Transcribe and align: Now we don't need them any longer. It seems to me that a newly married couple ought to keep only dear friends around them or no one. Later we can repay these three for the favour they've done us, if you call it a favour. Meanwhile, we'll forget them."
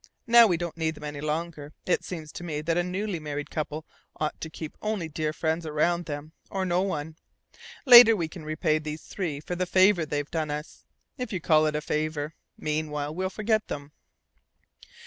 Now 0.25 0.47
we 0.47 0.57
don't 0.57 0.77
need 0.77 0.95
them 0.95 1.03
any 1.03 1.21
longer. 1.21 1.73
It 1.85 2.03
seems 2.03 2.31
to 2.31 2.43
me 2.43 2.61
that 2.61 2.75
a 2.75 2.81
newly 2.81 3.19
married 3.19 3.51
couple 3.51 3.85
ought 4.15 4.41
to 4.41 4.49
keep 4.49 4.75
only 4.81 5.07
dear 5.07 5.31
friends 5.31 5.63
around 5.63 6.05
them 6.05 6.31
or 6.49 6.65
no 6.65 6.81
one. 6.81 7.17
Later 7.85 8.15
we 8.15 8.27
can 8.27 8.43
repay 8.43 8.79
these 8.79 9.03
three 9.03 9.39
for 9.39 9.55
the 9.55 9.67
favour 9.67 10.03
they've 10.03 10.31
done 10.31 10.49
us, 10.49 10.85
if 11.19 11.31
you 11.31 11.39
call 11.39 11.67
it 11.67 11.75
a 11.75 11.81
favour. 11.81 12.33
Meanwhile, 12.57 13.13
we'll 13.13 13.29
forget 13.29 13.67
them." 13.67 13.91